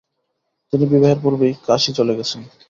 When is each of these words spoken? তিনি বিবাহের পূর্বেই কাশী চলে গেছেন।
তিনি 0.73 0.85
বিবাহের 0.91 1.19
পূর্বেই 1.23 1.53
কাশী 1.67 1.91
চলে 1.97 2.13
গেছেন। 2.19 2.41